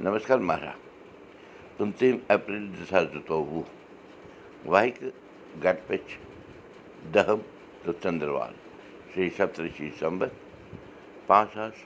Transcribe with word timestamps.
نمس 0.00 0.30
مہراج 0.50 1.76
پنتہِ 1.76 2.12
April 2.28 2.66
دٕ 2.74 2.84
ساس 2.90 3.06
دوہ 3.28 3.62
walk 4.72 5.02
گٹ 5.64 5.78
تہٕ 7.12 8.02
संबत 8.02 9.28
سپترشِی 9.36 9.88
سَمت 9.98 10.32
پانٛژھ 11.26 11.84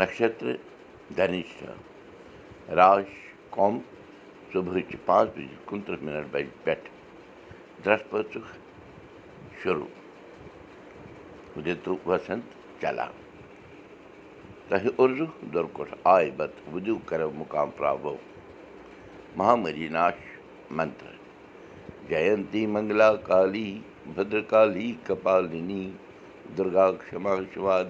नक्षत्र 0.00 0.54
اَرنا 1.16 1.91
صُبحٕچہِ 4.52 4.96
پانٛژھ 5.06 5.30
بَجہِ 5.34 5.56
کُنتٕرٛہ 5.66 6.04
مِنٹ 6.04 6.26
پٮ۪ٹھ 6.64 6.88
شروٗع 9.62 9.90
کرو 17.08 17.30
مُقام 17.38 17.70
مہامری 19.36 19.88
ناش 19.96 20.18
منتر 20.76 21.12
جینتی 22.08 22.66
منگلا 22.74 23.14
کالی 23.28 23.70
بدرکالی 24.14 24.92
کپالنی 25.06 25.84
دُرگا 26.56 26.90
کما 27.10 27.34
شِوا 27.52 27.82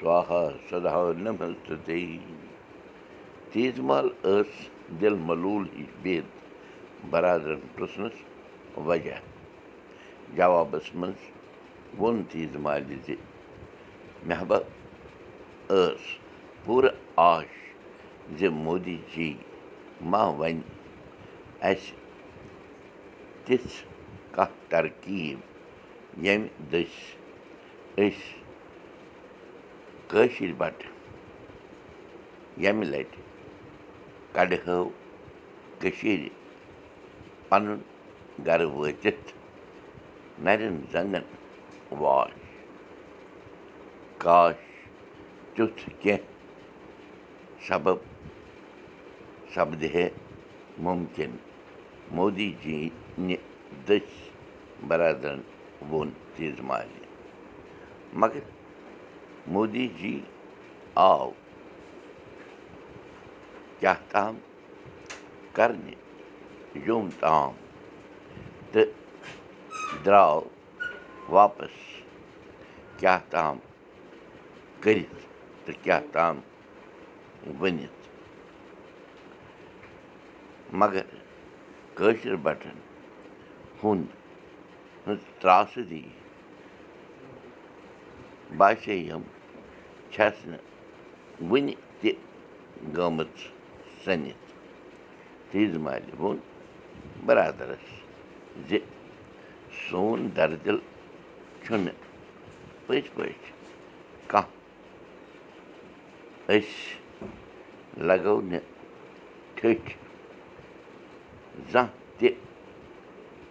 سوہا 0.00 0.42
سدا 0.70 1.00
نمست 1.24 1.72
تیز 3.52 3.78
مال 3.88 4.08
ٲس 4.22 4.50
دِل 5.00 5.14
ملوٗل 5.28 5.64
ہِش 5.76 5.90
بِہِتھ 6.02 7.06
برادرن 7.10 7.60
پرٛژھنَس 7.74 8.16
وجہ 8.86 9.18
جوابس 10.36 10.94
منٛز 10.94 11.20
ووٚن 11.98 12.22
تیز 12.32 12.56
مالہِ 12.64 12.96
زِ 13.06 13.14
محبا 14.28 14.58
ٲس 15.68 16.02
پوٗرٕ 16.64 16.94
آش 17.16 17.50
زِ 18.38 18.48
مودی 18.64 18.96
جی 19.14 19.32
ما 20.10 20.22
وَنہِ 20.38 20.62
اَسہِ 21.70 21.94
تِژھ 23.44 23.72
کانٛہہ 24.34 24.68
ترکیٖب 24.70 25.38
ییٚمہِ 26.24 26.48
دٔسۍ 26.72 27.02
أسۍ 28.02 28.28
کٲشِر 30.10 30.52
بَٹہٕ 30.58 30.92
ییٚمہِ 32.62 32.86
لَٹہِ 32.92 33.20
کَڑہو 34.34 34.78
کٔشیٖرِ 35.80 36.28
پَنُن 37.48 37.80
گَرٕ 38.46 38.68
وٲتِتھ 38.76 39.28
نَرٮ۪ن 40.44 40.76
زنٛگَن 40.92 41.24
واش 42.00 42.32
کاش 44.22 44.58
تیُتھ 45.54 45.82
کیٚنٛہہ 46.00 46.28
سبب 47.68 47.98
سپدِہے 49.54 50.08
مُمکِن 50.84 51.32
مودی 52.16 52.50
جی 52.62 52.78
نہِ 53.26 53.36
دٔسۍ 53.86 54.86
بَرادرَن 54.88 55.40
ووٚن 55.90 56.08
تیٖژ 56.34 56.60
مالہِ 56.68 57.04
مگر 58.20 58.44
مودی 59.52 59.86
جی 59.98 60.14
آو 61.08 61.30
کیٛاہ 63.80 64.00
تام 64.10 64.34
کَرنہِ 65.56 65.94
یوٚم 66.86 67.08
تام 67.20 67.52
تہٕ 68.72 68.88
درٛاو 70.04 70.40
واپَس 71.34 71.76
کیٛاہ 72.98 73.20
تام 73.30 73.58
کٔرِتھ 74.80 75.20
تہٕ 75.64 75.82
کیٛاہ 75.84 76.00
تام 76.12 76.40
ؤنِتھ 77.60 78.08
مگر 80.80 81.04
کٲشِر 81.94 82.36
بَٹَن 82.42 82.78
ہُنٛد 83.82 84.08
ہٕنٛز 85.06 85.22
ترٛاسہٕ 85.40 86.04
باسے 88.58 88.94
یِم 88.94 89.22
چھَس 90.12 90.46
نہٕ 90.50 90.64
وٕنہِ 91.50 91.74
تہِ 92.00 92.12
گٔمٕژ 92.96 93.59
سٔنِتھ 94.04 94.44
تیٖژ 95.50 95.72
مالہِ 95.84 96.12
ووٚن 96.20 96.38
بَرادَرَس 97.26 97.86
زِ 98.68 98.78
سون 99.88 100.18
دَردِل 100.36 100.78
چھُنہٕ 101.62 101.96
پٔزۍ 102.86 103.08
پٲٹھۍ 103.14 103.52
کانٛہہ 104.30 104.58
أسۍ 106.56 106.78
لَگو 108.08 108.36
نہٕ 108.50 108.66
ٹھٔٹھۍ 109.56 109.94
زانٛہہ 111.72 111.94
تہِ 112.18 112.28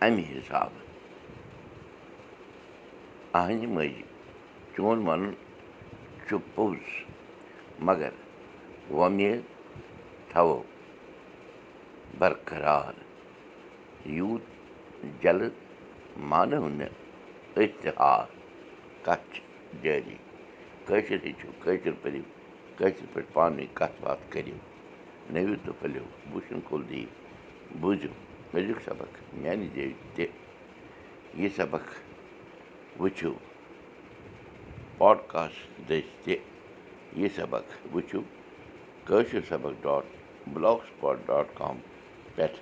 اَمہِ 0.02 0.24
حِسابہٕ 0.32 0.86
اَہنہِ 3.40 3.68
ماجہِ 3.76 4.04
چون 4.76 4.98
وَنُن 5.08 5.34
چھُ 6.28 6.38
پوٚز 6.56 6.84
مگر 7.88 8.12
وۄمید 8.98 9.42
تھاوو 10.32 10.62
برقرار 12.20 12.94
یوٗت 14.18 14.46
جلد 15.24 15.54
مانو 16.30 16.68
نہٕ 16.68 16.92
اِشتِہار 17.58 18.26
کَتھ 19.06 19.26
چھِ 19.34 19.42
جٲری 19.84 20.18
کٲشِر 20.86 21.20
ہیٚچھِو 21.26 21.50
کٲشِر 21.64 21.94
پٔرِو 22.02 22.24
کٲشِر 22.78 23.06
پٲٹھۍ 23.14 23.34
پانہٕ 23.34 23.56
ؤنۍ 23.58 23.68
کَتھ 23.78 24.02
باتھ 24.04 24.24
کٔرِو 24.32 24.58
نٔوِو 25.34 25.56
تہٕ 25.64 25.74
پھٔلِو 25.80 26.06
وُچھُن 26.34 26.60
کُل 26.70 26.82
دِیِو 26.90 27.08
بوٗزِو 27.82 28.12
أزیُک 28.54 28.80
سبق 28.86 29.12
میٛانہِ 29.42 29.68
جایہِ 29.76 29.94
تہِ 30.16 30.26
یہِ 31.40 31.50
سبق 31.58 31.86
وٕچھِو 33.02 33.34
پاڈکاسٹ 34.98 35.60
دٔسۍ 35.90 36.16
تہِ 36.24 36.36
یہِ 37.20 37.30
سبق 37.36 37.66
وٕچھِو 37.94 38.22
کٲشِر 39.08 39.42
سبق 39.50 39.84
dot 39.84 40.19
block 40.54 40.80
spot 40.88 41.18
dot 41.28 41.58
com 41.58 41.78
پٮ۪ٹھ 42.36 42.58